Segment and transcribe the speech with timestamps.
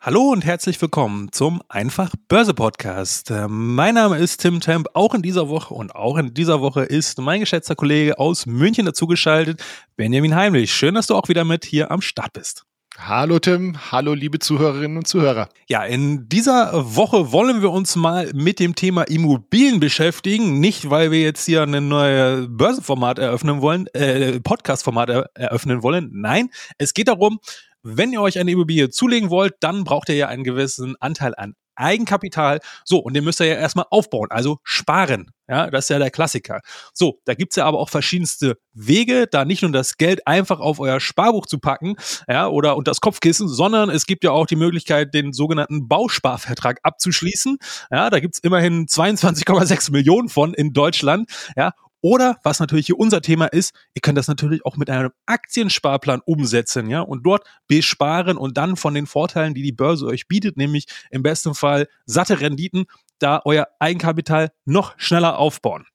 [0.00, 3.32] Hallo und herzlich willkommen zum Einfach Börse Podcast.
[3.32, 4.86] Ähm, mein Name ist Tim Temp.
[4.94, 8.86] Auch in dieser Woche und auch in dieser Woche ist mein geschätzter Kollege aus München
[8.86, 9.60] dazugeschaltet,
[9.96, 10.72] Benjamin Heimlich.
[10.72, 12.64] Schön, dass du auch wieder mit hier am Start bist.
[12.96, 15.48] Hallo Tim, hallo liebe Zuhörerinnen und Zuhörer.
[15.68, 20.60] Ja, in dieser Woche wollen wir uns mal mit dem Thema Immobilien beschäftigen.
[20.60, 26.10] Nicht, weil wir jetzt hier ein neues Börsenformat eröffnen wollen, äh, Podcast-Format eröffnen wollen.
[26.12, 27.38] Nein, es geht darum,
[27.82, 31.54] wenn ihr euch eine Immobilie zulegen wollt, dann braucht ihr ja einen gewissen Anteil an
[31.78, 32.60] Eigenkapital.
[32.84, 35.30] So, und den müsst ihr ja erstmal aufbauen, also sparen.
[35.48, 36.60] Ja, das ist ja der Klassiker.
[36.92, 40.78] So, da gibt's ja aber auch verschiedenste Wege, da nicht nur das Geld einfach auf
[40.78, 41.94] euer Sparbuch zu packen,
[42.28, 46.80] ja, oder unter das Kopfkissen, sondern es gibt ja auch die Möglichkeit, den sogenannten Bausparvertrag
[46.82, 47.58] abzuschließen.
[47.90, 51.30] Ja, da gibt's immerhin 22,6 Millionen von in Deutschland.
[51.56, 55.10] Ja, oder, was natürlich hier unser Thema ist, ihr könnt das natürlich auch mit einem
[55.26, 60.28] Aktiensparplan umsetzen, ja, und dort besparen und dann von den Vorteilen, die die Börse euch
[60.28, 62.86] bietet, nämlich im besten Fall satte Renditen,
[63.18, 65.86] da euer Eigenkapital noch schneller aufbauen.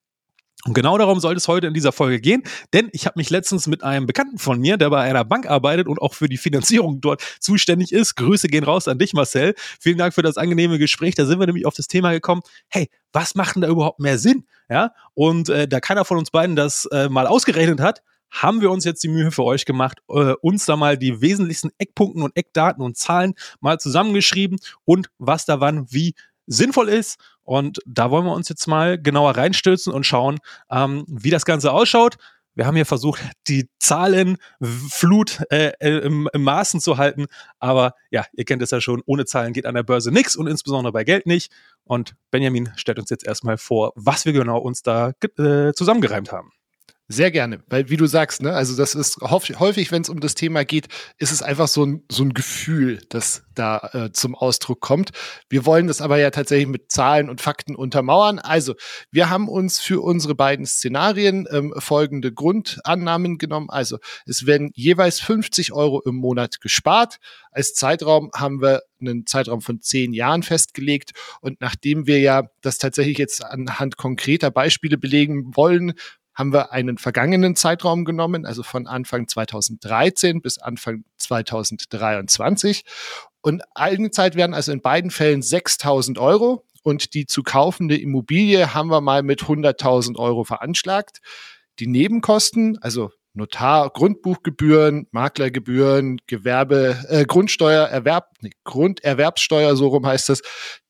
[0.66, 3.68] Und genau darum soll es heute in dieser Folge gehen, denn ich habe mich letztens
[3.68, 7.02] mit einem Bekannten von mir, der bei einer Bank arbeitet und auch für die Finanzierung
[7.02, 8.16] dort zuständig ist.
[8.16, 9.56] Grüße gehen raus an dich, Marcel.
[9.82, 11.16] Vielen Dank für das angenehme Gespräch.
[11.16, 12.44] Da sind wir nämlich auf das Thema gekommen.
[12.70, 14.46] Hey, was macht denn da überhaupt mehr Sinn?
[14.70, 18.02] Ja, und äh, da keiner von uns beiden das äh, mal ausgerechnet hat,
[18.34, 21.72] haben wir uns jetzt die Mühe für euch gemacht, äh, uns da mal die wesentlichsten
[21.78, 26.16] Eckpunkten und Eckdaten und Zahlen mal zusammengeschrieben und was da wann wie
[26.48, 27.20] sinnvoll ist.
[27.44, 31.72] Und da wollen wir uns jetzt mal genauer reinstürzen und schauen, ähm, wie das Ganze
[31.72, 32.18] ausschaut.
[32.56, 37.26] Wir haben hier versucht, die Zahlenflut äh, äh, im, im Maßen zu halten.
[37.60, 40.48] Aber ja, ihr kennt es ja schon, ohne Zahlen geht an der Börse nichts und
[40.48, 41.52] insbesondere bei Geld nicht.
[41.84, 46.52] Und Benjamin stellt uns jetzt erstmal vor, was wir genau uns da äh, zusammengereimt haben.
[47.10, 50.36] Sehr gerne, weil wie du sagst, ne, also das ist häufig, wenn es um das
[50.36, 50.88] Thema geht,
[51.18, 55.12] ist es einfach so ein, so ein Gefühl, das da äh, zum Ausdruck kommt.
[55.50, 58.40] Wir wollen das aber ja tatsächlich mit Zahlen und Fakten untermauern.
[58.40, 58.76] Also,
[59.12, 63.70] wir haben uns für unsere beiden Szenarien ähm, folgende Grundannahmen genommen.
[63.70, 67.18] Also, es werden jeweils 50 Euro im Monat gespart.
[67.52, 71.12] Als Zeitraum haben wir einen Zeitraum von zehn Jahren festgelegt.
[71.42, 75.94] Und nachdem wir ja das tatsächlich jetzt anhand konkreter Beispiele belegen wollen,
[76.34, 82.86] haben wir einen vergangenen Zeitraum genommen, also von Anfang 2013 bis Anfang 2023.
[83.42, 88.90] Und Eigenzeit werden also in beiden Fällen 6000 Euro und die zu kaufende Immobilie haben
[88.90, 91.20] wir mal mit 100.000 Euro veranschlagt.
[91.80, 100.30] Die Nebenkosten, also Notar, Grundbuchgebühren, Maklergebühren, Gewerbe, äh, Grundsteuer, Erwerb, nee, Grunderwerbssteuer, so rum heißt
[100.30, 100.42] das,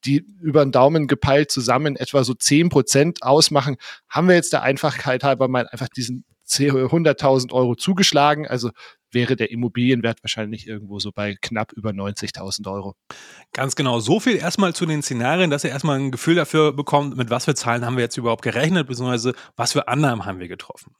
[0.03, 3.77] die über den Daumen gepeilt zusammen etwa so zehn Prozent ausmachen,
[4.09, 8.47] haben wir jetzt der Einfachheit halber mal einfach diesen 100.000 Euro zugeschlagen.
[8.47, 8.71] Also
[9.11, 12.95] wäre der Immobilienwert wahrscheinlich irgendwo so bei knapp über 90.000 Euro.
[13.51, 13.99] Ganz genau.
[13.99, 17.45] So viel erstmal zu den Szenarien, dass ihr erstmal ein Gefühl dafür bekommt, mit was
[17.45, 20.95] für Zahlen haben wir jetzt überhaupt gerechnet, beziehungsweise was für Annahmen haben wir getroffen.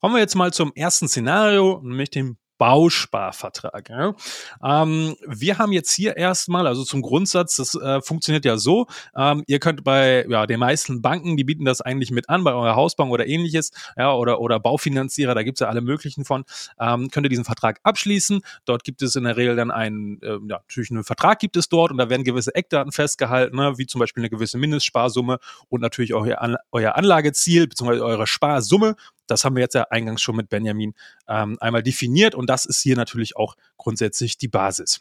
[0.00, 3.88] Kommen wir jetzt mal zum ersten Szenario, nämlich dem Bausparvertrag.
[3.88, 4.14] Ja.
[4.62, 9.44] Ähm, wir haben jetzt hier erstmal, also zum Grundsatz, das äh, funktioniert ja so, ähm,
[9.46, 12.76] ihr könnt bei ja, den meisten Banken, die bieten das eigentlich mit an, bei eurer
[12.76, 16.44] Hausbank oder ähnliches, ja, oder, oder Baufinanzierer, da gibt's ja alle möglichen von,
[16.78, 18.42] ähm, könnt ihr diesen Vertrag abschließen.
[18.66, 21.70] Dort gibt es in der Regel dann einen, äh, ja, natürlich einen Vertrag gibt es
[21.70, 25.38] dort und da werden gewisse Eckdaten festgehalten, ne, wie zum Beispiel eine gewisse Mindestsparsumme
[25.70, 26.26] und natürlich auch
[26.72, 28.00] euer Anlageziel bzw.
[28.00, 28.96] eure Sparsumme
[29.30, 30.94] das haben wir jetzt ja eingangs schon mit Benjamin
[31.28, 35.00] ähm, einmal definiert und das ist hier natürlich auch grundsätzlich die Basis.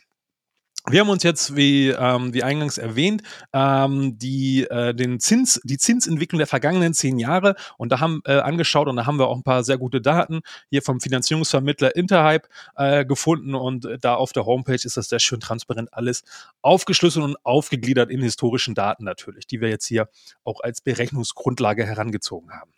[0.88, 5.78] Wir haben uns jetzt, wie, ähm, wie eingangs erwähnt, ähm, die, äh, den Zins, die
[5.78, 9.36] Zinsentwicklung der vergangenen zehn Jahre und da haben äh, angeschaut und da haben wir auch
[9.36, 14.46] ein paar sehr gute Daten hier vom Finanzierungsvermittler Interhype äh, gefunden und da auf der
[14.46, 16.24] Homepage ist das sehr schön transparent alles
[16.62, 20.08] aufgeschlüsselt und aufgegliedert in historischen Daten natürlich, die wir jetzt hier
[20.46, 22.72] auch als Berechnungsgrundlage herangezogen haben.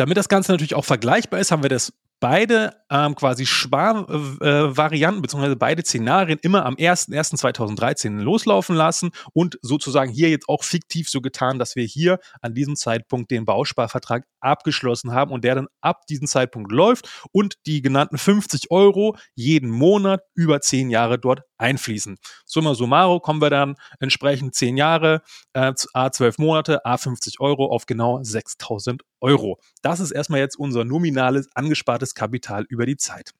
[0.00, 5.20] Damit das Ganze natürlich auch vergleichbar ist, haben wir das beide ähm, quasi Sparvarianten äh,
[5.20, 11.20] beziehungsweise beide Szenarien immer am 01.01.2013 loslaufen lassen und sozusagen hier jetzt auch fiktiv so
[11.20, 16.06] getan, dass wir hier an diesem Zeitpunkt den Bausparvertrag abgeschlossen haben und der dann ab
[16.08, 22.18] diesem Zeitpunkt läuft und die genannten 50 Euro jeden Monat über 10 Jahre dort einfließen.
[22.44, 25.22] Summa summarum kommen wir dann entsprechend 10 Jahre,
[25.52, 29.58] äh, A12 Monate, A50 Euro auf genau 6000 Euro.
[29.82, 33.32] Das ist erstmal jetzt unser nominales angespartes Kapital über die Zeit.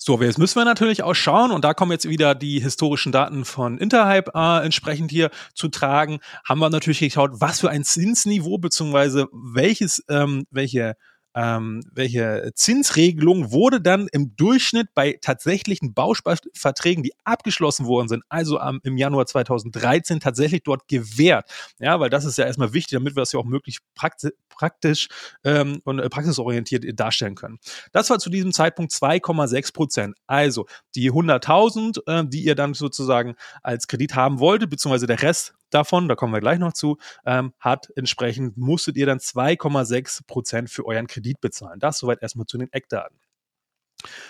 [0.00, 3.44] So, jetzt müssen wir natürlich auch schauen, und da kommen jetzt wieder die historischen Daten
[3.44, 8.58] von Interhype äh, entsprechend hier zu tragen, haben wir natürlich geschaut, was für ein Zinsniveau
[8.58, 10.94] beziehungsweise welches, ähm, welche
[11.34, 18.58] ähm, welche Zinsregelung wurde dann im Durchschnitt bei tatsächlichen Bausparverträgen, die abgeschlossen worden sind, also
[18.58, 21.50] am, im Januar 2013 tatsächlich dort gewährt.
[21.78, 25.08] Ja, weil das ist ja erstmal wichtig, damit wir das ja auch möglichst praktisch, praktisch
[25.44, 27.58] ähm, und äh, praxisorientiert darstellen können.
[27.92, 30.16] Das war zu diesem Zeitpunkt 2,6 Prozent.
[30.26, 35.54] Also die 100.000, äh, die ihr dann sozusagen als Kredit haben wolltet, beziehungsweise der Rest
[35.70, 40.70] davon, da kommen wir gleich noch zu, ähm, hat entsprechend, musstet ihr dann 2,6 Prozent
[40.70, 41.80] für euren Kredit bezahlen.
[41.80, 43.18] Das soweit erstmal zu den Eckdaten.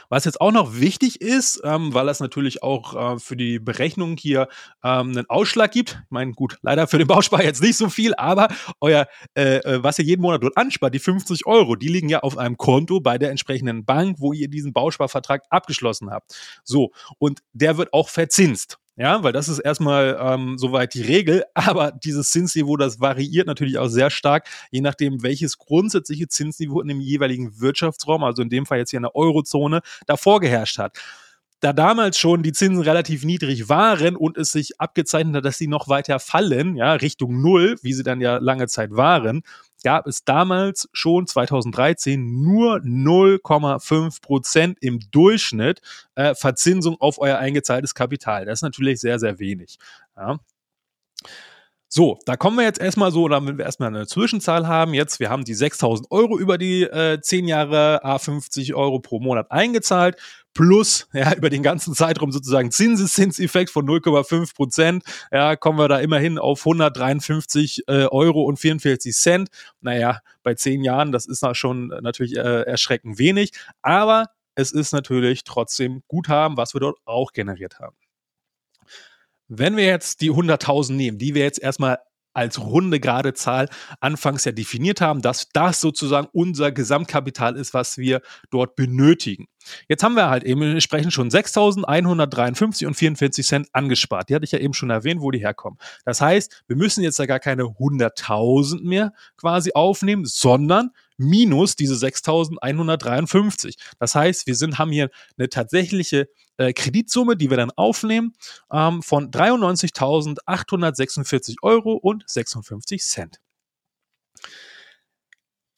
[0.08, 4.16] Was jetzt auch noch wichtig ist, ähm, weil das natürlich auch äh, für die Berechnung
[4.16, 4.48] hier
[4.82, 5.98] ähm, einen Ausschlag gibt.
[6.04, 8.48] Ich meine, gut, leider für den Bauspar jetzt nicht so viel, aber
[8.80, 12.20] euer, äh, äh was ihr jeden Monat dort anspart, die 50 Euro, die liegen ja
[12.20, 16.34] auf einem Konto bei der entsprechenden Bank, wo ihr diesen Bausparvertrag abgeschlossen habt.
[16.64, 18.78] So, und der wird auch verzinst.
[19.00, 23.78] Ja, weil das ist erstmal ähm, soweit die Regel, aber dieses Zinsniveau, das variiert natürlich
[23.78, 28.66] auch sehr stark, je nachdem, welches grundsätzliche Zinsniveau in dem jeweiligen Wirtschaftsraum, also in dem
[28.66, 30.98] Fall jetzt hier in der Eurozone, davor geherrscht hat.
[31.60, 35.68] Da damals schon die Zinsen relativ niedrig waren und es sich abgezeichnet hat, dass sie
[35.68, 39.42] noch weiter fallen, ja, Richtung Null, wie sie dann ja lange Zeit waren,
[39.82, 45.80] gab es damals schon 2013 nur 0,5 Prozent im Durchschnitt
[46.14, 48.44] äh, Verzinsung auf euer eingezahltes Kapital.
[48.44, 49.78] Das ist natürlich sehr, sehr wenig.
[50.16, 50.38] Ja.
[51.98, 54.94] So, da kommen wir jetzt erstmal so, damit wir erstmal eine Zwischenzahl haben.
[54.94, 59.50] Jetzt, wir haben die 6000 Euro über die äh, 10 Jahre A50 Euro pro Monat
[59.50, 60.14] eingezahlt,
[60.54, 65.02] plus ja, über den ganzen Zeitraum sozusagen Zinseszinseffekt von 0,5 Prozent.
[65.32, 69.48] Ja, kommen wir da immerhin auf 153 äh, Euro und 44 Cent.
[69.80, 73.50] Naja, bei 10 Jahren, das ist schon natürlich äh, erschreckend wenig,
[73.82, 77.96] aber es ist natürlich trotzdem Guthaben, was wir dort auch generiert haben.
[79.48, 81.98] Wenn wir jetzt die 100.000 nehmen, die wir jetzt erstmal
[82.34, 83.68] als runde gerade Zahl
[84.00, 89.46] anfangs ja definiert haben, dass das sozusagen unser Gesamtkapital ist, was wir dort benötigen.
[89.88, 94.28] Jetzt haben wir halt eben entsprechend schon 6.153 und 44 Cent angespart.
[94.28, 95.78] Die hatte ich ja eben schon erwähnt, wo die herkommen.
[96.04, 101.94] Das heißt, wir müssen jetzt ja gar keine 100.000 mehr quasi aufnehmen, sondern minus diese
[101.94, 103.76] 6.153.
[103.98, 108.34] Das heißt, wir sind, haben hier eine tatsächliche äh, Kreditsumme, die wir dann aufnehmen,
[108.72, 113.40] ähm, von 93.846 Euro und 56 Cent.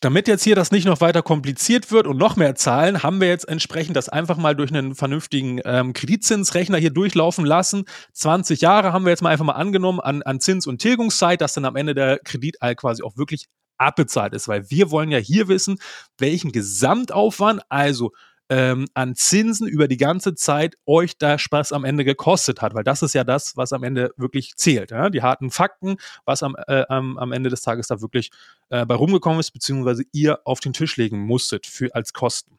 [0.00, 3.28] Damit jetzt hier das nicht noch weiter kompliziert wird und noch mehr Zahlen, haben wir
[3.28, 7.84] jetzt entsprechend das einfach mal durch einen vernünftigen ähm, Kreditzinsrechner hier durchlaufen lassen.
[8.14, 11.52] 20 Jahre haben wir jetzt mal einfach mal angenommen an, an Zins- und Tilgungszeit, dass
[11.52, 15.48] dann am Ende der Kredit quasi auch wirklich abbezahlt ist, weil wir wollen ja hier
[15.48, 15.78] wissen,
[16.18, 18.12] welchen Gesamtaufwand, also
[18.50, 22.84] ähm, an Zinsen über die ganze Zeit euch da Spaß am Ende gekostet hat, weil
[22.84, 24.90] das ist ja das, was am Ende wirklich zählt.
[24.90, 25.08] Ja?
[25.08, 28.32] Die harten Fakten, was am, äh, am, am Ende des Tages da wirklich
[28.68, 32.58] äh, bei rumgekommen ist, beziehungsweise ihr auf den Tisch legen musstet für, als Kosten.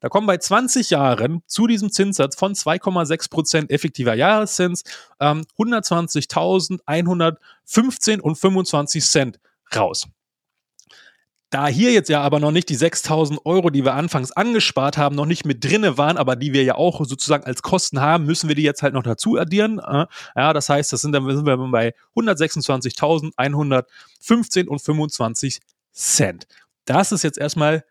[0.00, 4.82] Da kommen bei 20 Jahren zu diesem Zinssatz von 2,6 Prozent effektiver Jahreszins
[5.20, 9.38] ähm, 120.115 und 25 Cent
[9.74, 10.08] raus.
[11.50, 15.16] Da hier jetzt ja aber noch nicht die 6000 Euro, die wir anfangs angespart haben,
[15.16, 18.48] noch nicht mit drinne waren, aber die wir ja auch sozusagen als Kosten haben, müssen
[18.48, 19.78] wir die jetzt halt noch dazu addieren.
[19.78, 20.04] Äh,
[20.36, 25.60] ja, das heißt, das sind dann sind wir bei 126.115 und 25
[25.92, 26.46] Cent.
[26.84, 27.82] Das ist jetzt erstmal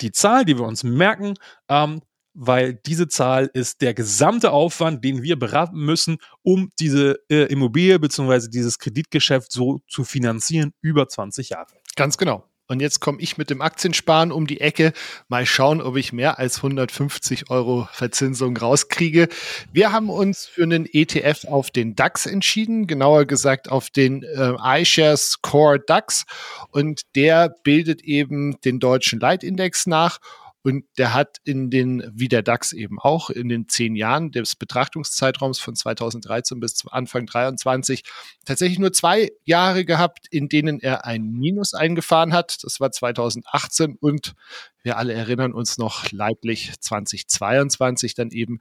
[0.00, 1.34] die Zahl, die wir uns merken,
[1.68, 2.02] ähm,
[2.34, 7.98] weil diese Zahl ist der gesamte Aufwand, den wir beraten müssen, um diese äh, Immobilie
[7.98, 8.48] bzw.
[8.48, 11.72] dieses Kreditgeschäft so zu finanzieren über 20 Jahre.
[11.94, 12.44] Ganz genau.
[12.68, 14.92] Und jetzt komme ich mit dem Aktiensparen um die Ecke.
[15.28, 19.28] Mal schauen, ob ich mehr als 150 Euro Verzinsung rauskriege.
[19.72, 24.80] Wir haben uns für einen ETF auf den DAX entschieden, genauer gesagt auf den äh,
[24.80, 26.24] iShares Core DAX.
[26.70, 30.18] Und der bildet eben den deutschen Leitindex nach
[30.66, 34.56] und der hat in den, wie der DAX eben auch, in den zehn Jahren des
[34.56, 38.02] Betrachtungszeitraums von 2013 bis Anfang 23
[38.44, 42.64] tatsächlich nur zwei Jahre gehabt, in denen er ein Minus eingefahren hat.
[42.64, 44.34] Das war 2018 und
[44.82, 48.58] wir alle erinnern uns noch leiblich 2022 dann eben.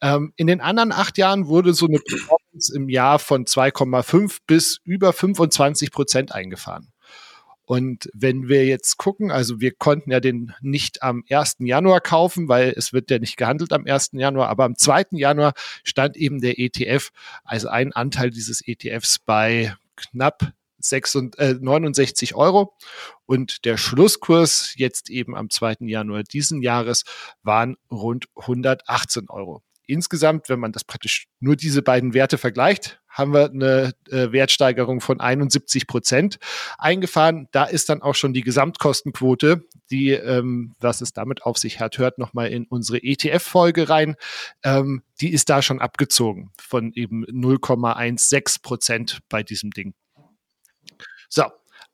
[0.00, 4.78] Ähm, in den anderen acht Jahren wurde so eine Performance im Jahr von 2,5 bis
[4.84, 6.91] über 25 Prozent eingefahren.
[7.64, 11.56] Und wenn wir jetzt gucken, also wir konnten ja den nicht am 1.
[11.60, 14.10] Januar kaufen, weil es wird ja nicht gehandelt am 1.
[14.12, 15.06] Januar, aber am 2.
[15.12, 15.52] Januar
[15.84, 17.10] stand eben der ETF,
[17.44, 22.74] also ein Anteil dieses ETFs bei knapp 66, äh, 69 Euro.
[23.26, 25.76] Und der Schlusskurs jetzt eben am 2.
[25.80, 27.04] Januar diesen Jahres
[27.42, 33.32] waren rund 118 Euro insgesamt, wenn man das praktisch nur diese beiden Werte vergleicht, haben
[33.32, 36.38] wir eine äh, Wertsteigerung von 71 Prozent
[36.78, 37.48] eingefahren.
[37.52, 41.98] Da ist dann auch schon die Gesamtkostenquote, die, ähm, was es damit auf sich hat,
[41.98, 44.16] hört nochmal in unsere ETF-Folge rein.
[44.64, 49.94] Ähm, die ist da schon abgezogen von eben 0,16 Prozent bei diesem Ding.
[51.28, 51.44] So,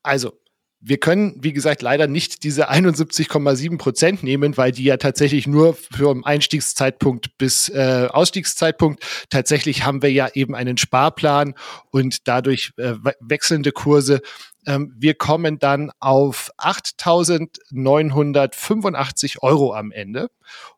[0.02, 0.38] also
[0.80, 5.74] wir können, wie gesagt, leider nicht diese 71,7 Prozent nehmen, weil die ja tatsächlich nur
[5.74, 11.56] vom Einstiegszeitpunkt bis äh, Ausstiegszeitpunkt tatsächlich haben wir ja eben einen Sparplan
[11.90, 14.22] und dadurch äh, wechselnde Kurse.
[14.66, 20.30] Ähm, wir kommen dann auf 8.985 Euro am Ende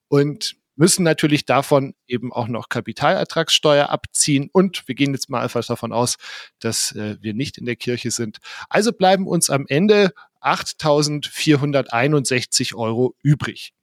[0.08, 4.48] und müssen natürlich davon eben auch noch Kapitalertragssteuer abziehen.
[4.50, 6.16] Und wir gehen jetzt mal einfach davon aus,
[6.58, 8.38] dass äh, wir nicht in der Kirche sind.
[8.70, 13.74] Also bleiben uns am Ende 8.461 Euro übrig.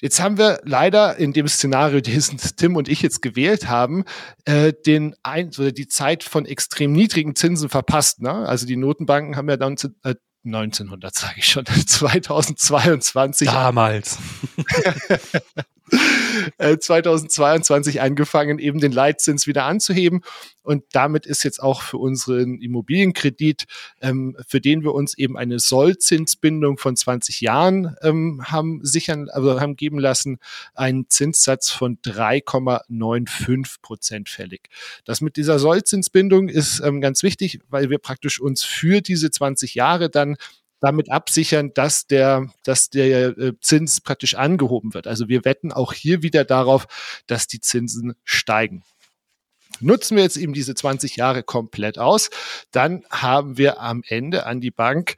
[0.00, 4.04] Jetzt haben wir leider in dem Szenario, das Tim und ich jetzt gewählt haben,
[4.44, 8.20] äh, den ein, oder die Zeit von extrem niedrigen Zinsen verpasst.
[8.20, 8.32] Ne?
[8.32, 13.48] Also die Notenbanken haben ja dann äh, 1900 sage ich schon, 2022.
[13.48, 14.18] Damals.
[16.58, 20.22] 2022 äh, angefangen, eben den Leitzins wieder anzuheben.
[20.62, 23.64] Und damit ist jetzt auch für unseren Immobilienkredit,
[24.00, 29.60] ähm, für den wir uns eben eine Sollzinsbindung von 20 Jahren ähm, haben sichern, also
[29.60, 30.38] haben geben lassen,
[30.74, 34.70] ein Zinssatz von 3,95 Prozent fällig.
[35.04, 39.74] Das mit dieser Sollzinsbindung ist ähm, ganz wichtig, weil wir praktisch uns für diese 20
[39.74, 40.36] Jahre dann
[40.84, 45.06] damit absichern, dass der, dass der äh, Zins praktisch angehoben wird.
[45.06, 46.86] Also wir wetten auch hier wieder darauf,
[47.26, 48.84] dass die Zinsen steigen.
[49.80, 52.30] Nutzen wir jetzt eben diese 20 Jahre komplett aus,
[52.70, 55.16] dann haben wir am Ende an die Bank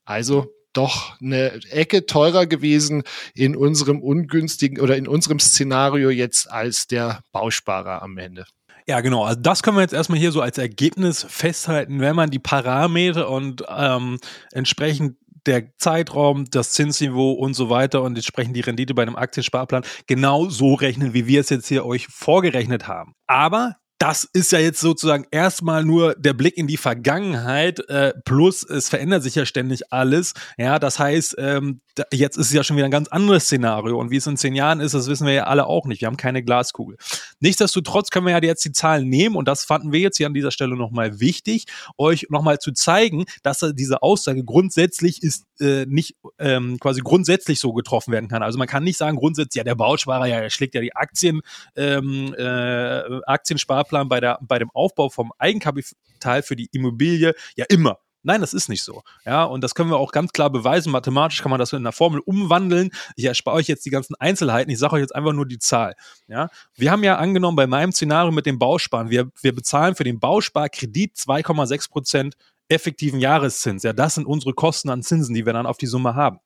[0.05, 3.03] Also doch eine Ecke teurer gewesen
[3.35, 8.47] in unserem ungünstigen oder in unserem Szenario jetzt als der Bausparer am Ende.
[8.87, 9.25] Ja, genau.
[9.25, 13.31] Also das können wir jetzt erstmal hier so als Ergebnis festhalten, wenn man die Parameter
[13.31, 14.19] und ähm,
[14.51, 19.85] entsprechend der Zeitraum, das Zinsniveau und so weiter und entsprechend die Rendite bei einem Aktiensparplan
[20.07, 23.15] genau so rechnen, wie wir es jetzt hier euch vorgerechnet haben.
[23.27, 28.64] Aber das ist ja jetzt sozusagen erstmal nur der Blick in die Vergangenheit, äh, plus
[28.64, 30.35] es verändert sich ja ständig alles.
[30.59, 33.97] Ja, das heißt, ähm, da, jetzt ist es ja schon wieder ein ganz anderes Szenario
[34.00, 36.00] und wie es in zehn Jahren ist, das wissen wir ja alle auch nicht.
[36.00, 36.97] Wir haben keine Glaskugel.
[37.38, 40.35] Nichtsdestotrotz können wir ja jetzt die Zahlen nehmen und das fanden wir jetzt hier an
[40.35, 41.66] dieser Stelle nochmal wichtig,
[41.97, 47.73] euch nochmal zu zeigen, dass diese Aussage grundsätzlich ist äh, nicht ähm, quasi grundsätzlich so
[47.73, 48.42] getroffen werden kann.
[48.42, 51.40] Also man kann nicht sagen grundsätzlich, ja der Bausparer, ja, er schlägt ja die Aktien,
[51.76, 57.64] ähm, äh, Aktiensparplan Sparplan bei, der, bei dem Aufbau vom Eigenkapital für die Immobilie ja
[57.69, 57.99] immer.
[58.25, 59.02] Nein, das ist nicht so.
[59.26, 60.92] Ja, und das können wir auch ganz klar beweisen.
[60.92, 62.90] Mathematisch kann man das in einer Formel umwandeln.
[63.16, 64.71] Ich erspare euch jetzt die ganzen Einzelheiten.
[64.71, 65.97] Ich sage euch jetzt einfach nur die Zahl.
[66.28, 70.04] Ja, wir haben ja angenommen bei meinem Szenario mit dem Bausparen, wir, wir bezahlen für
[70.04, 72.35] den Bausparkredit 2,6 Prozent
[72.73, 73.83] effektiven Jahreszins.
[73.83, 76.38] Ja, das sind unsere Kosten an Zinsen, die wir dann auf die Summe haben.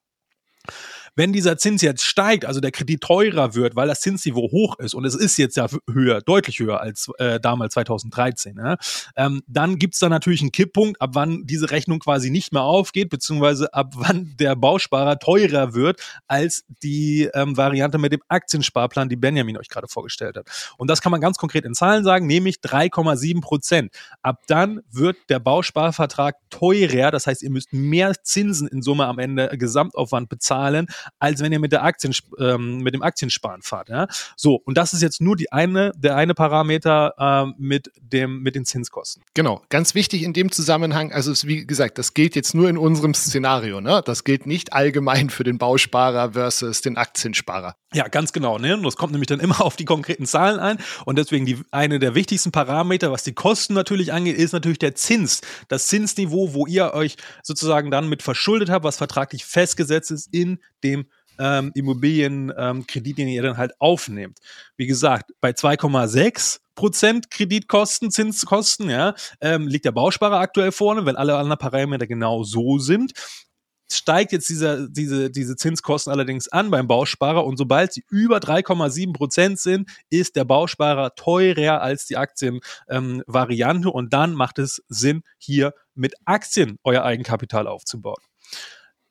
[1.16, 4.94] Wenn dieser Zins jetzt steigt, also der Kredit teurer wird, weil das Zinsniveau hoch ist
[4.94, 8.76] und es ist jetzt ja höher, deutlich höher als äh, damals 2013, ja,
[9.16, 13.08] ähm, dann gibt's da natürlich einen Kipppunkt, ab wann diese Rechnung quasi nicht mehr aufgeht,
[13.08, 19.16] beziehungsweise ab wann der Bausparer teurer wird als die ähm, Variante mit dem Aktiensparplan, die
[19.16, 20.48] Benjamin euch gerade vorgestellt hat.
[20.76, 23.94] Und das kann man ganz konkret in Zahlen sagen, nämlich 3,7 Prozent.
[24.22, 29.18] Ab dann wird der Bausparvertrag teurer, das heißt, ihr müsst mehr Zinsen in Summe am
[29.18, 30.86] Ende Gesamtaufwand bezahlen,
[31.18, 33.88] als wenn ihr mit der Aktien, ähm, mit dem Aktiensparen fahrt.
[33.88, 34.06] Ja?
[34.36, 38.54] So, und das ist jetzt nur die eine, der eine Parameter äh, mit dem, mit
[38.54, 39.22] den Zinskosten.
[39.34, 42.78] Genau, ganz wichtig in dem Zusammenhang, also es, wie gesagt, das gilt jetzt nur in
[42.78, 44.02] unserem Szenario, ne?
[44.04, 47.76] Das gilt nicht allgemein für den Bausparer versus den Aktiensparer.
[47.96, 48.58] Ja, ganz genau.
[48.58, 48.74] Ne?
[48.74, 50.78] Und das kommt nämlich dann immer auf die konkreten Zahlen ein.
[51.04, 54.94] Und deswegen die, eine der wichtigsten Parameter, was die Kosten natürlich angeht, ist natürlich der
[54.94, 55.40] Zins.
[55.68, 60.58] Das Zinsniveau, wo ihr euch sozusagen dann mit verschuldet habt, was vertraglich festgesetzt ist in
[60.86, 61.06] dem
[61.38, 64.38] ähm, Immobilienkredit, ähm, den ihr dann halt aufnehmt.
[64.76, 71.16] Wie gesagt, bei 2,6 Prozent Kreditkosten, Zinskosten, ja, ähm, liegt der Bausparer aktuell vorne, wenn
[71.16, 73.12] alle anderen Parameter genau so sind
[73.90, 79.12] steigt jetzt dieser, diese, diese Zinskosten allerdings an beim Bausparer und sobald sie über 3,7
[79.12, 85.22] Prozent sind, ist der Bausparer teurer als die Aktienvariante ähm, und dann macht es Sinn,
[85.38, 88.20] hier mit Aktien euer Eigenkapital aufzubauen.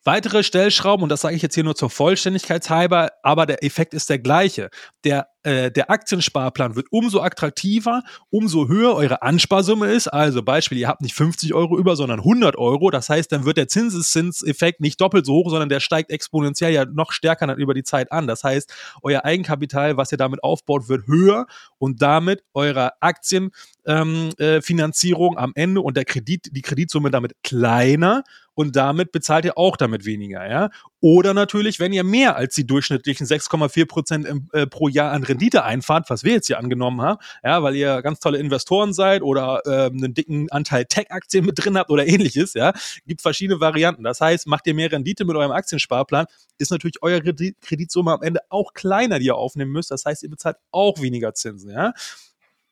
[0.08, 3.96] Weitere Stellschrauben, und das sage ich jetzt hier nur zur Vollständigkeit halber, aber der Effekt
[3.96, 4.70] ist der gleiche.
[5.04, 10.08] Der, äh, der Aktiensparplan wird umso attraktiver, umso höher eure Ansparsumme ist.
[10.08, 12.92] Also Beispiel, ihr habt nicht 50 Euro über, sondern 100 Euro.
[12.92, 16.86] Das heißt, dann wird der Zinseszinseffekt nicht doppelt so hoch, sondern der steigt exponentiell ja
[16.86, 18.28] noch stärker dann über die Zeit an.
[18.28, 18.72] Das heißt,
[19.02, 21.48] euer Eigenkapital, was ihr damit aufbaut, wird höher
[21.80, 28.22] und damit eure Aktienfinanzierung ähm, äh, am Ende und der Kredit, die Kreditsumme damit kleiner
[28.56, 30.70] und damit bezahlt ihr auch damit weniger, ja.
[31.02, 35.64] Oder natürlich, wenn ihr mehr als die durchschnittlichen 6,4 Prozent äh, pro Jahr an Rendite
[35.64, 39.62] einfahrt, was wir jetzt hier angenommen haben, ja, weil ihr ganz tolle Investoren seid oder
[39.66, 42.74] äh, einen dicken Anteil Tech-Aktien mit drin habt oder ähnliches, ja,
[43.06, 44.04] gibt verschiedene Varianten.
[44.04, 46.26] Das heißt, macht ihr mehr Rendite mit eurem Aktiensparplan,
[46.58, 49.92] ist natürlich eure Kreditsumme am Ende auch kleiner, die ihr aufnehmen müsst.
[49.92, 51.94] Das heißt, ihr bezahlt auch weniger Zinsen, ja.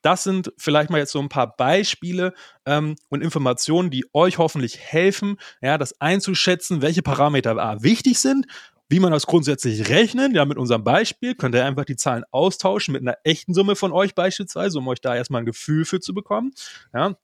[0.04, 2.34] Das sind vielleicht mal jetzt so ein paar Beispiele
[2.66, 8.46] ähm, und Informationen, die euch hoffentlich helfen, ja, das einzuschätzen, welche Parameter A, wichtig sind,
[8.90, 10.34] wie man das grundsätzlich rechnet.
[10.34, 13.92] Ja, mit unserem Beispiel könnt ihr einfach die Zahlen austauschen mit einer echten Summe von
[13.92, 16.52] euch beispielsweise, um euch da erstmal ein Gefühl für zu bekommen.
[16.92, 17.16] Ja,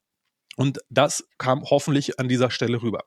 [0.57, 3.05] und das kam hoffentlich an dieser Stelle rüber.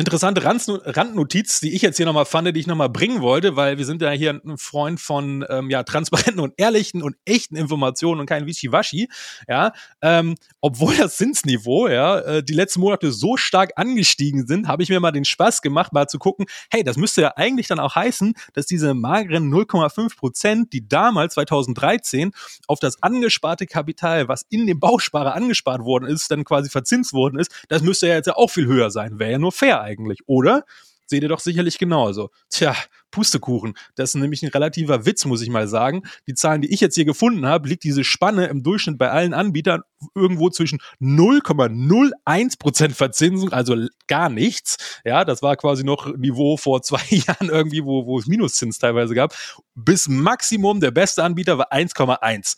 [0.00, 3.84] Interessante Randnotiz, die ich jetzt hier nochmal fand, die ich nochmal bringen wollte, weil wir
[3.84, 8.26] sind ja hier ein Freund von ähm, ja, transparenten und ehrlichen und echten Informationen und
[8.26, 9.10] kein Wischiwaschi.
[9.46, 14.82] Ja, ähm, obwohl das Zinsniveau ja äh, die letzten Monate so stark angestiegen sind, habe
[14.82, 17.78] ich mir mal den Spaß gemacht, mal zu gucken, hey, das müsste ja eigentlich dann
[17.78, 22.32] auch heißen, dass diese mageren 0,5 Prozent, die damals 2013
[22.68, 27.38] auf das angesparte Kapital, was in dem Bausparer angespart worden ist, dann quasi verzinst worden
[27.38, 29.18] ist, das müsste ja jetzt ja auch viel höher sein.
[29.18, 29.89] Wäre ja nur fair eigentlich,
[30.26, 30.64] oder?
[31.10, 32.30] Seht ihr doch sicherlich genauso.
[32.50, 32.76] Tja,
[33.10, 33.74] Pustekuchen.
[33.96, 36.04] Das ist nämlich ein relativer Witz, muss ich mal sagen.
[36.28, 39.34] Die Zahlen, die ich jetzt hier gefunden habe, liegt diese Spanne im Durchschnitt bei allen
[39.34, 39.82] Anbietern
[40.14, 43.74] irgendwo zwischen 0,01% Verzinsung, also
[44.06, 45.00] gar nichts.
[45.04, 49.16] Ja, das war quasi noch Niveau vor zwei Jahren irgendwie, wo, wo es Minuszins teilweise
[49.16, 49.34] gab,
[49.74, 52.56] bis Maximum der beste Anbieter war 1,1.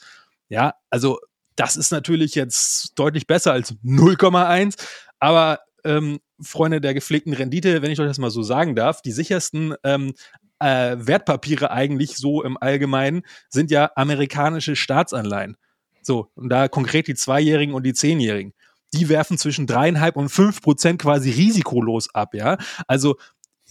[0.50, 1.18] Ja, also
[1.56, 4.74] das ist natürlich jetzt deutlich besser als 0,1,
[5.18, 9.12] aber ähm, Freunde der gepflegten Rendite, wenn ich euch das mal so sagen darf, die
[9.12, 10.14] sichersten ähm,
[10.59, 15.57] äh, Wertpapiere eigentlich so im Allgemeinen sind ja amerikanische Staatsanleihen.
[16.02, 18.52] So, und da konkret die Zweijährigen und die Zehnjährigen.
[18.94, 22.59] Die werfen zwischen dreieinhalb und fünf Prozent quasi risikolos ab, ja.
[22.87, 23.16] Also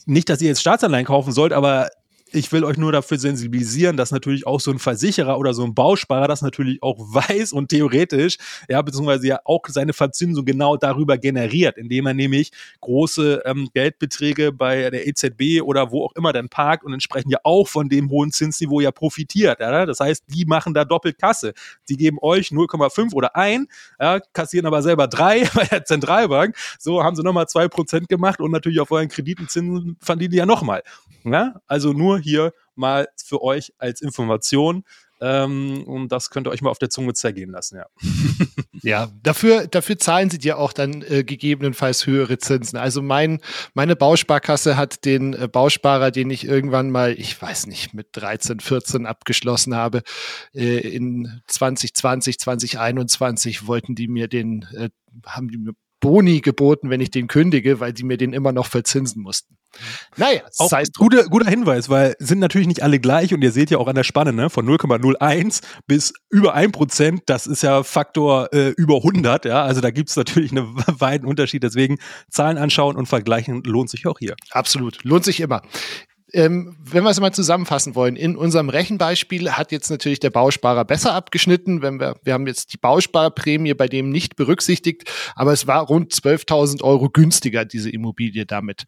[0.05, 1.89] nicht, dass ihr jetzt Staatsanleihen kaufen sollt, aber
[2.33, 5.75] ich will euch nur dafür sensibilisieren, dass natürlich auch so ein Versicherer oder so ein
[5.75, 8.37] Bausparer das natürlich auch weiß und theoretisch,
[8.69, 14.51] ja, beziehungsweise ja auch seine Verzinsung genau darüber generiert, indem er nämlich große ähm, Geldbeträge
[14.51, 18.09] bei der EZB oder wo auch immer dann parkt und entsprechend ja auch von dem
[18.09, 19.59] hohen Zinsniveau ja profitiert.
[19.59, 19.85] Ja?
[19.85, 21.53] Das heißt, die machen da doppelt Kasse.
[21.89, 23.67] Die geben euch 0,5 oder 1,
[23.99, 26.55] ja, kassieren aber selber 3 bei der Zentralbank.
[26.79, 30.83] So haben sie nochmal 2% gemacht und natürlich auf euren Kreditenzinsen verdienen die ja nochmal.
[31.23, 31.61] Ja?
[31.67, 34.83] Also nur hier mal für euch als Information.
[35.21, 37.85] Ähm, und das könnt ihr euch mal auf der Zunge zergehen lassen, ja.
[38.81, 42.79] ja, dafür, dafür zahlen sie dir auch dann äh, gegebenenfalls höhere Zinsen.
[42.79, 43.39] Also mein,
[43.75, 48.61] meine Bausparkasse hat den äh, Bausparer, den ich irgendwann mal, ich weiß nicht, mit 13,
[48.61, 50.01] 14 abgeschlossen habe,
[50.55, 54.89] äh, in 2020, 2021 wollten die mir den, äh,
[55.27, 58.65] haben die mir Boni geboten, wenn ich den kündige, weil sie mir den immer noch
[58.65, 59.55] verzinsen mussten.
[60.17, 63.51] Naja, auch sei es guter, guter Hinweis, weil sind natürlich nicht alle gleich und ihr
[63.51, 67.83] seht ja auch an der Spanne, ne, von 0,01 bis über 1%, das ist ja
[67.83, 72.57] Faktor äh, über 100, ja, also da gibt es natürlich einen weiten Unterschied, deswegen Zahlen
[72.57, 74.35] anschauen und vergleichen lohnt sich auch hier.
[74.49, 75.61] Absolut, lohnt sich immer.
[76.33, 80.85] Ähm, wenn wir es mal zusammenfassen wollen, in unserem Rechenbeispiel hat jetzt natürlich der Bausparer
[80.85, 81.81] besser abgeschnitten.
[81.81, 86.13] Wenn wir, wir haben jetzt die Bausparprämie bei dem nicht berücksichtigt, aber es war rund
[86.13, 88.85] 12.000 Euro günstiger, diese Immobilie damit.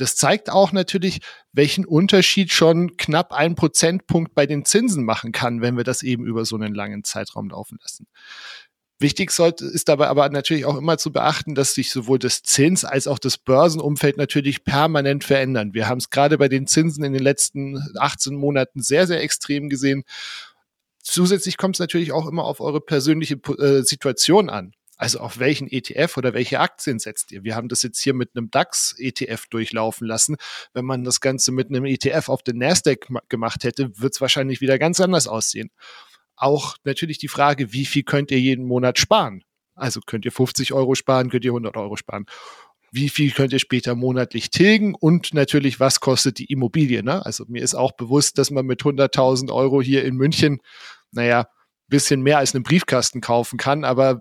[0.00, 1.20] Das zeigt auch natürlich,
[1.52, 6.24] welchen Unterschied schon knapp ein Prozentpunkt bei den Zinsen machen kann, wenn wir das eben
[6.24, 8.06] über so einen langen Zeitraum laufen lassen.
[9.00, 12.84] Wichtig sollte, ist dabei aber natürlich auch immer zu beachten, dass sich sowohl das Zins
[12.84, 15.72] als auch das Börsenumfeld natürlich permanent verändern.
[15.72, 19.70] Wir haben es gerade bei den Zinsen in den letzten 18 Monaten sehr, sehr extrem
[19.70, 20.04] gesehen.
[21.02, 24.74] Zusätzlich kommt es natürlich auch immer auf eure persönliche äh, Situation an.
[24.98, 27.42] Also auf welchen ETF oder welche Aktien setzt ihr?
[27.42, 30.36] Wir haben das jetzt hier mit einem DAX-ETF durchlaufen lassen.
[30.74, 34.60] Wenn man das Ganze mit einem ETF auf den Nasdaq gemacht hätte, wird es wahrscheinlich
[34.60, 35.70] wieder ganz anders aussehen
[36.40, 39.42] auch natürlich die Frage, wie viel könnt ihr jeden Monat sparen?
[39.74, 42.26] Also könnt ihr 50 Euro sparen, könnt ihr 100 Euro sparen.
[42.92, 44.94] Wie viel könnt ihr später monatlich tilgen?
[44.94, 47.02] Und natürlich, was kostet die Immobilie?
[47.02, 47.24] Ne?
[47.24, 50.60] Also mir ist auch bewusst, dass man mit 100.000 Euro hier in München,
[51.12, 51.46] naja,
[51.90, 54.20] bisschen mehr als einen Briefkasten kaufen kann, aber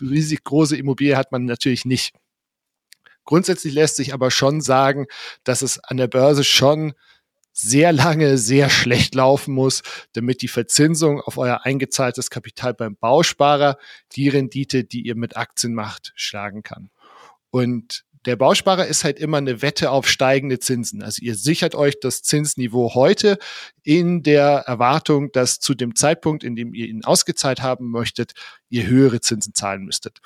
[0.00, 2.14] riesig große Immobilie hat man natürlich nicht.
[3.24, 5.06] Grundsätzlich lässt sich aber schon sagen,
[5.44, 6.92] dass es an der Börse schon
[7.54, 13.78] sehr lange sehr schlecht laufen muss, damit die Verzinsung auf euer eingezahltes Kapital beim Bausparer
[14.12, 16.90] die Rendite, die ihr mit Aktien macht, schlagen kann.
[17.50, 21.02] Und der Bausparer ist halt immer eine Wette auf steigende Zinsen.
[21.02, 23.38] Also ihr sichert euch das Zinsniveau heute
[23.82, 28.32] in der Erwartung, dass zu dem Zeitpunkt, in dem ihr ihn ausgezahlt haben möchtet,
[28.68, 30.20] ihr höhere Zinsen zahlen müsstet.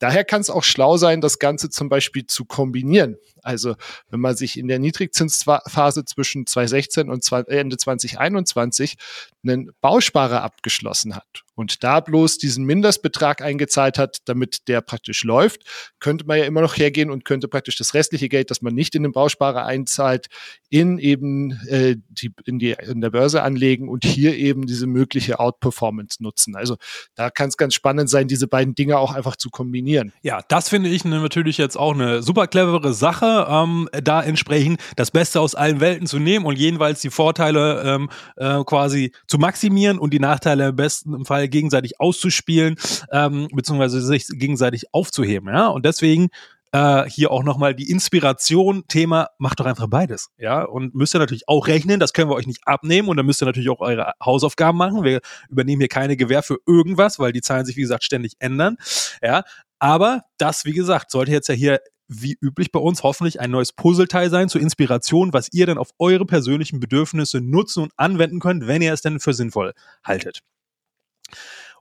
[0.00, 3.16] Daher kann es auch schlau sein, das Ganze zum Beispiel zu kombinieren.
[3.48, 3.76] Also
[4.10, 8.96] wenn man sich in der Niedrigzinsphase zwischen 2016 und Ende 2021
[9.42, 15.62] einen Bausparer abgeschlossen hat und da bloß diesen Mindestbetrag eingezahlt hat, damit der praktisch läuft,
[15.98, 18.94] könnte man ja immer noch hergehen und könnte praktisch das restliche Geld, das man nicht
[18.94, 20.26] in den Bausparer einzahlt,
[20.68, 25.40] in eben äh, die, in, die, in der Börse anlegen und hier eben diese mögliche
[25.40, 26.54] Outperformance nutzen.
[26.54, 26.76] Also
[27.14, 30.12] da kann es ganz spannend sein, diese beiden Dinge auch einfach zu kombinieren.
[30.22, 35.10] Ja, das finde ich natürlich jetzt auch eine super clevere Sache, ähm, da entsprechend das
[35.10, 39.98] Beste aus allen Welten zu nehmen und jedenfalls die Vorteile ähm, äh, quasi zu maximieren
[39.98, 42.76] und die Nachteile im besten Fall gegenseitig auszuspielen,
[43.12, 45.48] ähm, beziehungsweise sich gegenseitig aufzuheben.
[45.48, 45.68] Ja?
[45.68, 46.28] Und deswegen
[46.72, 50.30] äh, hier auch nochmal die Inspiration, Thema, macht doch einfach beides.
[50.36, 53.26] Ja, und müsst ihr natürlich auch rechnen, das können wir euch nicht abnehmen und dann
[53.26, 55.04] müsst ihr natürlich auch eure Hausaufgaben machen.
[55.04, 58.76] Wir übernehmen hier keine Gewähr für irgendwas, weil die Zahlen sich, wie gesagt, ständig ändern.
[59.22, 59.44] Ja,
[59.78, 63.72] aber das, wie gesagt, sollte jetzt ja hier wie üblich bei uns hoffentlich ein neues
[63.72, 68.66] Puzzleteil sein zur Inspiration, was ihr dann auf eure persönlichen Bedürfnisse nutzen und anwenden könnt,
[68.66, 70.40] wenn ihr es denn für sinnvoll haltet.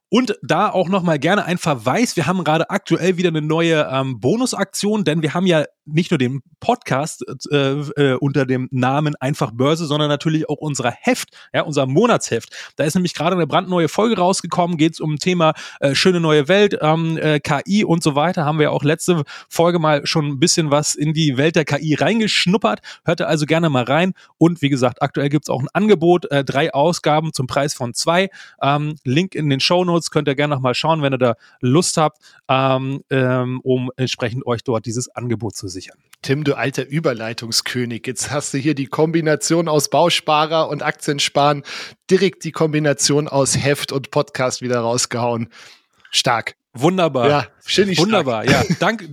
[0.10, 2.16] Und da auch nochmal gerne ein Verweis.
[2.16, 6.18] Wir haben gerade aktuell wieder eine neue ähm, Bonusaktion, denn wir haben ja nicht nur
[6.18, 11.62] den Podcast äh, äh, unter dem Namen Einfach Börse, sondern natürlich auch unser Heft, ja,
[11.62, 12.50] unser Monatsheft.
[12.76, 16.48] Da ist nämlich gerade eine brandneue Folge rausgekommen, geht es um Thema äh, schöne neue
[16.48, 18.46] Welt, ähm, äh, KI und so weiter.
[18.46, 21.96] Haben wir auch letzte Folge mal schon ein bisschen was in die Welt der KI
[21.96, 22.82] reingeschnuppert.
[23.06, 24.14] Hört also gerne mal rein.
[24.38, 27.94] Und wie gesagt, aktuell gibt es auch ein Angebot, äh, drei Ausgaben zum Preis von
[27.94, 28.30] zwei.
[28.62, 31.36] Ähm, Link in den Show Notes könnt ihr gerne noch mal schauen, wenn ihr da
[31.62, 32.18] Lust habt,
[32.50, 35.98] ähm, ähm, um entsprechend euch dort dieses Angebot zu sehen sichern.
[36.24, 38.06] Tim, du alter Überleitungskönig.
[38.06, 41.64] Jetzt hast du hier die Kombination aus Bausparer und Aktiensparen,
[42.10, 45.50] direkt die Kombination aus Heft und Podcast wieder rausgehauen.
[46.10, 46.56] Stark.
[46.82, 47.30] Wunderbar.
[47.30, 48.64] Ja, schön Wunderbar, ja.
[48.80, 49.10] Danke.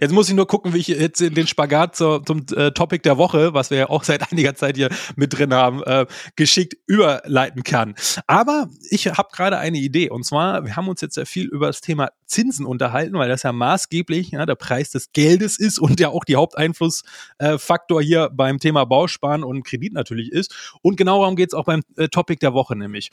[0.00, 3.02] Jetzt muss ich nur gucken, wie ich jetzt in den Spagat zur, zum äh, Topic
[3.02, 6.76] der Woche, was wir ja auch seit einiger Zeit hier mit drin haben, äh, geschickt
[6.86, 7.94] überleiten kann.
[8.26, 10.10] Aber ich habe gerade eine Idee.
[10.10, 13.42] Und zwar, wir haben uns jetzt sehr viel über das Thema Zinsen unterhalten, weil das
[13.42, 18.30] ja maßgeblich ja, der Preis des Geldes ist und ja auch die Haupteinflussfaktor äh, hier
[18.32, 20.54] beim Thema Bausparen und Kredit natürlich ist.
[20.82, 23.10] Und genau darum geht es auch beim äh, Topic der Woche nämlich.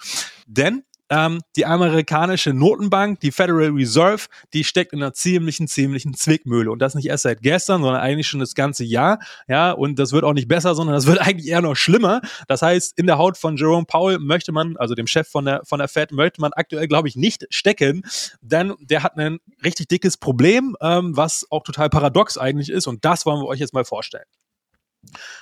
[0.47, 6.72] Denn ähm, die amerikanische Notenbank, die Federal Reserve, die steckt in einer ziemlichen, ziemlichen Zwickmühle.
[6.72, 9.19] Und das nicht erst seit gestern, sondern eigentlich schon das ganze Jahr.
[9.48, 12.22] Ja, und das wird auch nicht besser, sondern das wird eigentlich eher noch schlimmer.
[12.48, 15.62] Das heißt, in der Haut von Jerome Powell möchte man, also dem Chef von der,
[15.65, 18.04] von der Fed, möchte man aktuell, glaube ich, nicht stecken,
[18.41, 22.88] denn der hat ein richtig dickes Problem, ähm, was auch total paradox eigentlich ist.
[22.88, 24.26] Und das wollen wir euch jetzt mal vorstellen.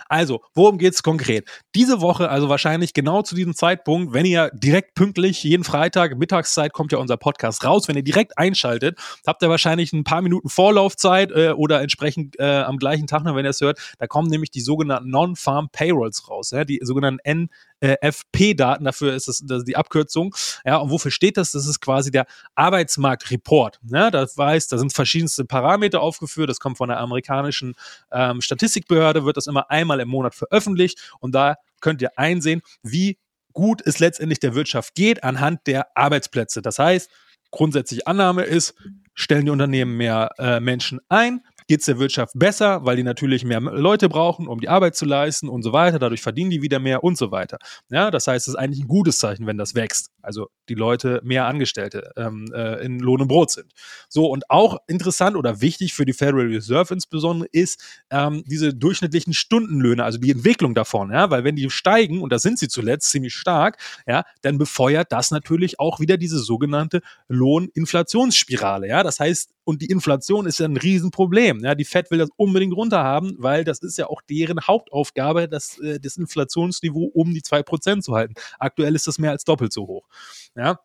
[0.07, 1.47] Also, worum geht's konkret?
[1.75, 6.73] Diese Woche, also wahrscheinlich genau zu diesem Zeitpunkt, wenn ihr direkt pünktlich jeden Freitag Mittagszeit
[6.73, 10.49] kommt ja unser Podcast raus, wenn ihr direkt einschaltet, habt ihr wahrscheinlich ein paar Minuten
[10.49, 14.51] Vorlaufzeit äh, oder entsprechend äh, am gleichen Tag wenn ihr es hört, da kommen nämlich
[14.51, 19.75] die sogenannten Non-Farm Payrolls raus, ja, die sogenannten N äh, FP-Daten, dafür ist ist die
[19.75, 20.35] Abkürzung.
[20.65, 21.51] Ja, und wofür steht das?
[21.51, 23.79] Das ist quasi der Arbeitsmarktreport.
[23.91, 26.49] Ja, das heißt, da sind verschiedenste Parameter aufgeführt.
[26.49, 27.75] Das kommt von der amerikanischen
[28.11, 33.17] ähm, Statistikbehörde, wird das immer einmal im Monat veröffentlicht und da könnt ihr einsehen, wie
[33.53, 36.61] gut es letztendlich der Wirtschaft geht anhand der Arbeitsplätze.
[36.61, 37.09] Das heißt,
[37.51, 38.75] grundsätzlich Annahme ist,
[39.13, 43.43] stellen die Unternehmen mehr äh, Menschen ein, geht es der Wirtschaft besser, weil die natürlich
[43.43, 45.99] mehr Leute brauchen, um die Arbeit zu leisten und so weiter.
[45.99, 47.57] Dadurch verdienen die wieder mehr und so weiter.
[47.89, 50.09] Ja, das heißt, es ist eigentlich ein gutes Zeichen, wenn das wächst.
[50.21, 53.73] Also die Leute mehr Angestellte ähm, äh, in Lohn und Brot sind.
[54.09, 59.33] So, und auch interessant oder wichtig für die Federal Reserve insbesondere ist ähm, diese durchschnittlichen
[59.33, 63.09] Stundenlöhne, also die Entwicklung davon, ja, weil wenn die steigen, und da sind sie zuletzt
[63.09, 63.77] ziemlich stark,
[64.07, 68.87] ja, dann befeuert das natürlich auch wieder diese sogenannte Lohninflationsspirale.
[68.87, 71.59] Ja, das heißt, und die Inflation ist ja ein Riesenproblem.
[71.59, 75.77] Ja, die Fed will das unbedingt runterhaben, weil das ist ja auch deren Hauptaufgabe, das,
[75.79, 78.35] äh, das Inflationsniveau um die 2% zu halten.
[78.59, 80.07] Aktuell ist das mehr als doppelt so hoch.
[80.55, 80.79] Ja.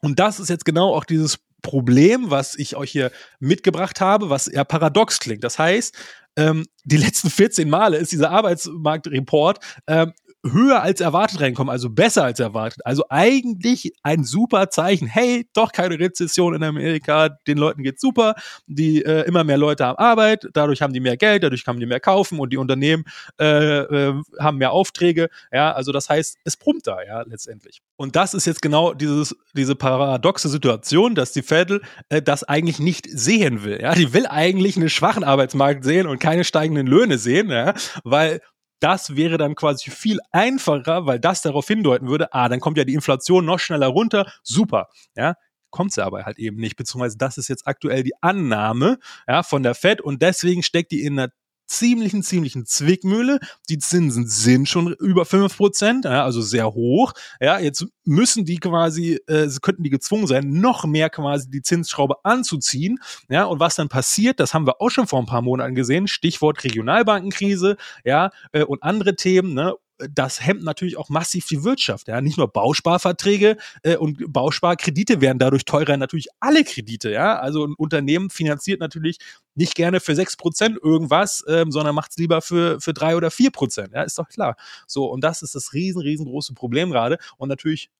[0.00, 4.46] Und das ist jetzt genau auch dieses Problem, was ich euch hier mitgebracht habe, was
[4.46, 5.42] eher paradox klingt.
[5.42, 5.96] Das heißt,
[6.36, 10.12] ähm, die letzten 14 Male ist dieser Arbeitsmarktreport ähm,
[10.44, 12.80] höher als erwartet reinkommen, also besser als erwartet.
[12.84, 15.06] Also eigentlich ein super Zeichen.
[15.06, 18.34] Hey, doch keine Rezession in Amerika, den Leuten geht's super,
[18.66, 21.86] die äh, immer mehr Leute haben Arbeit, dadurch haben die mehr Geld, dadurch kann die
[21.86, 23.04] mehr kaufen und die Unternehmen
[23.38, 25.28] äh, äh, haben mehr Aufträge.
[25.52, 27.80] Ja, also das heißt, es pumpt da ja letztendlich.
[27.96, 32.78] Und das ist jetzt genau dieses, diese paradoxe Situation, dass die Federal äh, das eigentlich
[32.78, 33.78] nicht sehen will.
[33.80, 37.74] Ja, die will eigentlich einen schwachen Arbeitsmarkt sehen und keine steigenden Löhne sehen, ja,
[38.04, 38.40] weil
[38.80, 42.84] das wäre dann quasi viel einfacher, weil das darauf hindeuten würde, ah, dann kommt ja
[42.84, 45.34] die Inflation noch schneller runter, super, ja,
[45.70, 49.62] kommt sie aber halt eben nicht, beziehungsweise das ist jetzt aktuell die Annahme ja, von
[49.62, 51.30] der Fed und deswegen steckt die in einer
[51.70, 53.38] ziemlichen, ziemlichen Zwickmühle.
[53.68, 57.12] Die Zinsen sind schon über fünf Prozent, ja, also sehr hoch.
[57.40, 62.16] Ja, jetzt müssen die quasi, äh, könnten die gezwungen sein, noch mehr quasi die Zinsschraube
[62.24, 62.98] anzuziehen.
[63.28, 66.08] Ja, und was dann passiert, das haben wir auch schon vor ein paar Monaten gesehen.
[66.08, 69.74] Stichwort Regionalbankenkrise, ja, äh, und andere Themen, ne?
[70.10, 72.08] Das hemmt natürlich auch massiv die Wirtschaft.
[72.08, 77.10] Ja, nicht nur Bausparverträge äh, und Bausparkredite werden dadurch teurer, natürlich alle Kredite.
[77.10, 79.18] Ja, also ein Unternehmen finanziert natürlich
[79.54, 83.30] nicht gerne für sechs Prozent irgendwas, ähm, sondern macht es lieber für für drei oder
[83.30, 83.92] vier Prozent.
[83.94, 84.56] Ja, ist doch klar.
[84.86, 87.90] So und das ist das riesen riesengroße Problem gerade und natürlich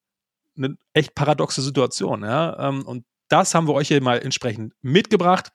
[0.56, 2.22] eine echt paradoxe Situation.
[2.22, 5.52] Ja, ähm, und das haben wir euch hier mal entsprechend mitgebracht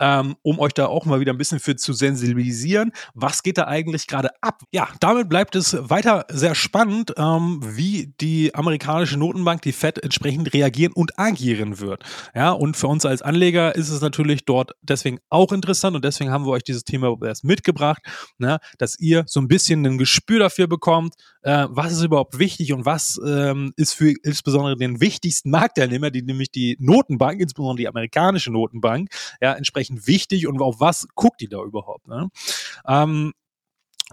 [0.00, 2.92] ähm, um euch da auch mal wieder ein bisschen für zu sensibilisieren.
[3.14, 4.62] Was geht da eigentlich gerade ab?
[4.72, 10.52] Ja, damit bleibt es weiter sehr spannend, ähm, wie die amerikanische Notenbank, die Fed, entsprechend
[10.54, 12.04] reagieren und agieren wird.
[12.34, 16.30] Ja, und für uns als Anleger ist es natürlich dort deswegen auch interessant und deswegen
[16.30, 18.02] haben wir euch dieses Thema erst mitgebracht,
[18.38, 22.72] ne, dass ihr so ein bisschen ein Gespür dafür bekommt, äh, was ist überhaupt wichtig
[22.72, 27.88] und was ähm, ist für insbesondere den wichtigsten Marktteilnehmer, die nämlich die Notenbank, insbesondere die
[27.88, 29.08] amerikanische Notenbank,
[29.40, 32.06] ja, entsprechend wichtig und auf was guckt die da überhaupt?
[32.08, 32.28] Ne?
[32.86, 33.32] Ähm,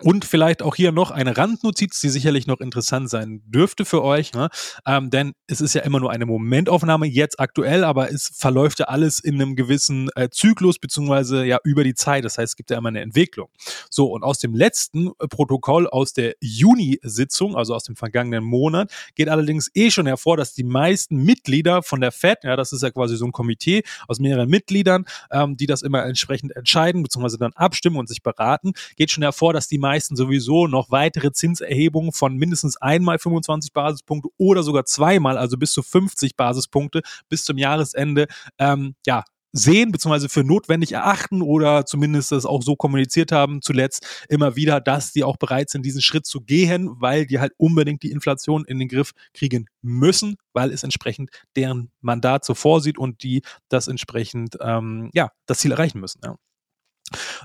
[0.03, 4.33] und vielleicht auch hier noch eine Randnotiz, die sicherlich noch interessant sein dürfte für euch,
[4.33, 4.49] ne?
[4.85, 8.85] ähm, denn es ist ja immer nur eine Momentaufnahme jetzt aktuell, aber es verläuft ja
[8.85, 12.25] alles in einem gewissen äh, Zyklus beziehungsweise ja über die Zeit.
[12.25, 13.49] Das heißt, es gibt ja immer eine Entwicklung.
[13.89, 18.91] So und aus dem letzten äh, Protokoll aus der Juni-Sitzung, also aus dem vergangenen Monat,
[19.15, 22.83] geht allerdings eh schon hervor, dass die meisten Mitglieder von der Fed, ja, das ist
[22.83, 27.37] ja quasi so ein Komitee aus mehreren Mitgliedern, ähm, die das immer entsprechend entscheiden beziehungsweise
[27.37, 32.11] dann abstimmen und sich beraten, geht schon hervor, dass die meisten sowieso noch weitere Zinserhebungen
[32.11, 37.57] von mindestens einmal 25 Basispunkte oder sogar zweimal, also bis zu 50 Basispunkte bis zum
[37.57, 40.29] Jahresende, ähm, ja, sehen bzw.
[40.29, 45.23] für notwendig erachten oder zumindest das auch so kommuniziert haben zuletzt immer wieder, dass die
[45.23, 48.87] auch bereit sind, diesen Schritt zu gehen, weil die halt unbedingt die Inflation in den
[48.87, 55.09] Griff kriegen müssen, weil es entsprechend deren Mandat so vorsieht und die das entsprechend ähm,
[55.13, 56.21] ja das Ziel erreichen müssen.
[56.23, 56.35] Ja.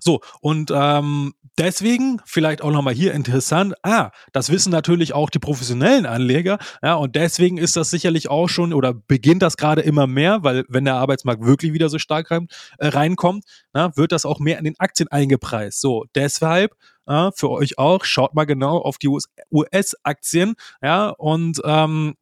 [0.00, 5.38] So, und ähm, deswegen vielleicht auch nochmal hier interessant, ah, das wissen natürlich auch die
[5.38, 10.06] professionellen Anleger, ja, und deswegen ist das sicherlich auch schon oder beginnt das gerade immer
[10.06, 12.48] mehr, weil wenn der Arbeitsmarkt wirklich wieder so stark rein,
[12.78, 15.80] äh, reinkommt, na, wird das auch mehr in den Aktien eingepreist.
[15.80, 16.74] So, deshalb
[17.06, 19.08] äh, für euch auch, schaut mal genau auf die
[19.50, 22.14] US-Aktien, ja, und ähm,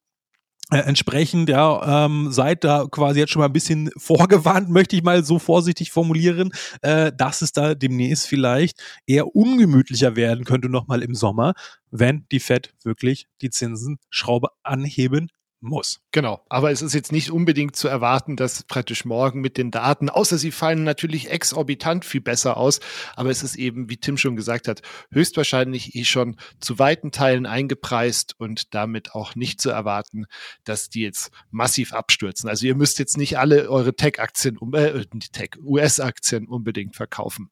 [0.72, 5.02] Äh, entsprechend, ja, ähm, seid da quasi jetzt schon mal ein bisschen vorgewarnt, möchte ich
[5.02, 11.02] mal so vorsichtig formulieren, äh, dass es da demnächst vielleicht eher ungemütlicher werden könnte nochmal
[11.02, 11.52] im Sommer,
[11.90, 15.28] wenn die Fed wirklich die Zinsenschraube anheben
[15.62, 16.00] muss.
[16.10, 20.10] Genau, aber es ist jetzt nicht unbedingt zu erwarten, dass praktisch morgen mit den Daten,
[20.10, 22.80] außer sie fallen natürlich exorbitant viel besser aus,
[23.16, 27.46] aber es ist eben, wie Tim schon gesagt hat, höchstwahrscheinlich eh schon zu weiten Teilen
[27.46, 30.26] eingepreist und damit auch nicht zu erwarten,
[30.64, 32.48] dass die jetzt massiv abstürzen.
[32.48, 37.50] Also ihr müsst jetzt nicht alle eure Tech-Aktien, äh, Tech, US-Aktien unbedingt verkaufen.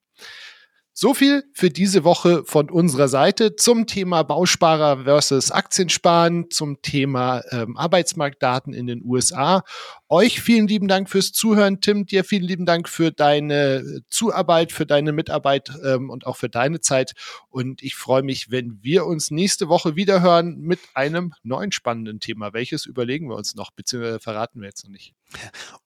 [1.03, 7.41] So viel für diese Woche von unserer Seite zum Thema Bausparer versus Aktiensparen, zum Thema
[7.53, 9.65] ähm, Arbeitsmarktdaten in den USA.
[10.11, 11.81] Euch vielen lieben Dank fürs Zuhören.
[11.81, 16.51] Tim, dir vielen lieben Dank für deine Zuarbeit, für deine Mitarbeit ähm, und auch für
[16.51, 17.13] deine Zeit.
[17.49, 22.21] Und ich freue mich, wenn wir uns nächste Woche wieder hören mit einem neuen spannenden
[22.21, 22.53] Thema.
[22.53, 25.15] Welches überlegen wir uns noch, beziehungsweise verraten wir jetzt noch nicht.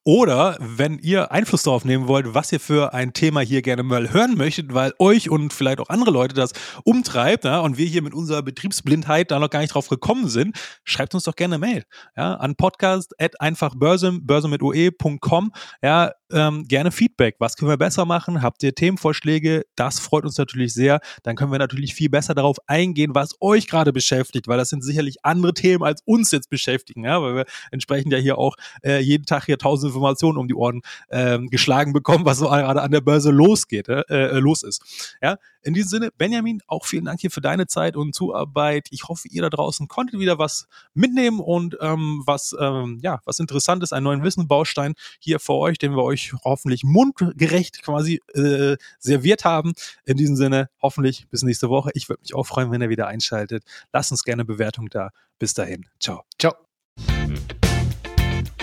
[0.07, 4.13] Oder wenn ihr Einfluss darauf nehmen wollt, was ihr für ein Thema hier gerne mal
[4.13, 6.53] hören möchtet, weil euch und vielleicht auch andere Leute das
[6.85, 10.59] umtreibt ja, und wir hier mit unserer Betriebsblindheit da noch gar nicht drauf gekommen sind,
[10.85, 11.85] schreibt uns doch gerne Mail
[12.19, 15.53] ja, an podcast.einfachbörse börse mit oe.com.
[15.83, 17.37] Ja, ähm, gerne Feedback.
[17.39, 18.43] Was können wir besser machen?
[18.43, 19.65] Habt ihr Themenvorschläge?
[19.77, 21.01] Das freut uns natürlich sehr.
[21.23, 24.83] Dann können wir natürlich viel besser darauf eingehen, was euch gerade beschäftigt, weil das sind
[24.83, 28.99] sicherlich andere Themen, als uns jetzt beschäftigen, ja, weil wir entsprechend ja hier auch äh,
[28.99, 32.91] jeden Tag hier tausend Informationen um die Ohren äh, geschlagen bekommen, was so gerade an
[32.91, 35.17] der Börse losgeht, äh, äh, los ist.
[35.21, 38.89] Ja, in diesem Sinne, Benjamin, auch vielen Dank hier für deine Zeit und Zuarbeit.
[38.91, 43.39] Ich hoffe, ihr da draußen konntet wieder was mitnehmen und ähm, was, ähm, ja, was
[43.39, 49.45] Interessantes, einen neuen Wissenbaustein hier für euch, den wir euch hoffentlich mundgerecht quasi äh, serviert
[49.45, 49.73] haben.
[50.05, 51.91] In diesem Sinne, hoffentlich bis nächste Woche.
[51.95, 53.65] Ich würde mich auch freuen, wenn ihr wieder einschaltet.
[53.93, 55.11] Lasst uns gerne Bewertung da.
[55.39, 55.87] Bis dahin.
[55.99, 56.25] Ciao.
[56.39, 56.74] Ciao.